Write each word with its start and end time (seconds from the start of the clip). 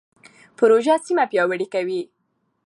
پروژه 0.57 0.95
سیمه 1.05 1.25
پیاوړې 1.31 1.67
کوي. 1.73 2.01